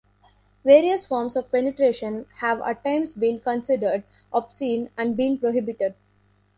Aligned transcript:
Various 0.65 1.05
forms 1.05 1.35
of 1.35 1.51
penetration 1.51 2.25
have 2.37 2.59
at 2.61 2.83
times 2.83 3.13
been 3.13 3.39
considered 3.39 4.03
obscene 4.33 4.89
and 4.97 5.15
been 5.15 5.37
prohibited. 5.37 5.93